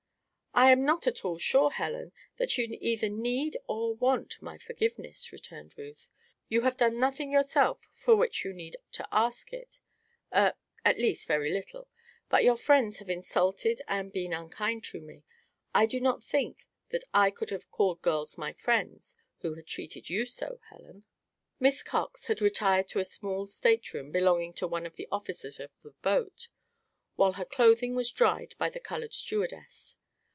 "I 0.53 0.69
am 0.69 0.83
not 0.83 1.07
at 1.07 1.23
all 1.23 1.37
sure, 1.37 1.71
Helen, 1.71 2.11
that 2.35 2.57
you 2.57 2.67
either 2.81 3.07
need 3.07 3.55
or 3.69 3.95
want 3.95 4.39
my 4.41 4.57
forgiveness," 4.57 5.31
returned 5.31 5.75
Ruth. 5.77 6.09
"You 6.49 6.61
have 6.61 6.75
done 6.75 6.99
nothing 6.99 7.31
yourself 7.31 7.87
for 7.93 8.17
which 8.17 8.43
you 8.43 8.51
need 8.51 8.75
to 8.91 9.07
ask 9.13 9.53
it 9.53 9.79
er, 10.35 10.55
at 10.83 10.97
least, 10.99 11.25
very 11.25 11.51
little; 11.53 11.87
but 12.27 12.43
your 12.43 12.57
friends 12.57 12.99
have 12.99 13.09
insulted 13.09 13.81
and 13.87 14.11
been 14.11 14.33
unkind 14.33 14.83
to 14.85 14.99
me. 15.01 15.23
I 15.73 15.85
do 15.85 16.01
not 16.01 16.21
think 16.21 16.67
that 16.89 17.05
I 17.13 17.31
could 17.31 17.49
have 17.49 17.71
called 17.71 18.01
girls 18.01 18.37
my 18.37 18.51
friends 18.51 19.15
who 19.39 19.53
had 19.53 19.65
treated 19.65 20.09
you 20.09 20.25
so, 20.25 20.59
Helen." 20.69 21.05
Miss 21.61 21.81
Cox 21.81 22.27
had 22.27 22.41
retired 22.41 22.89
to 22.89 22.99
a 22.99 23.05
small 23.05 23.47
stateroom 23.47 24.11
belonging 24.11 24.51
to 24.55 24.67
one 24.67 24.85
of 24.85 24.97
the 24.97 25.07
officers 25.13 25.61
of 25.61 25.71
the 25.81 25.91
boat, 26.03 26.49
while 27.15 27.33
her 27.33 27.45
clothing 27.45 27.95
was 27.95 28.11
dried 28.11 28.53
by 28.57 28.69
the 28.69 28.81
colored 28.81 29.13
stewardess. 29.13 29.97